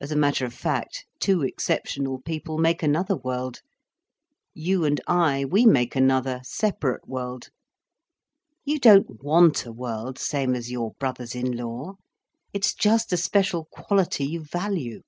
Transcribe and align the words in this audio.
As 0.00 0.12
a 0.12 0.16
matter 0.16 0.46
of 0.46 0.54
fact, 0.54 1.06
two 1.18 1.42
exceptional 1.42 2.20
people 2.22 2.56
make 2.56 2.84
another 2.84 3.16
world. 3.16 3.62
You 4.54 4.84
and 4.84 5.00
I, 5.08 5.44
we 5.44 5.66
make 5.66 5.96
another, 5.96 6.40
separate 6.44 7.08
world. 7.08 7.48
You 8.64 8.78
don't 8.78 9.24
want 9.24 9.66
a 9.66 9.72
world 9.72 10.20
same 10.20 10.54
as 10.54 10.70
your 10.70 10.92
brothers 11.00 11.34
in 11.34 11.50
law. 11.56 11.96
It's 12.52 12.72
just 12.74 13.10
the 13.10 13.16
special 13.16 13.66
quality 13.72 14.24
you 14.24 14.44
value. 14.44 15.02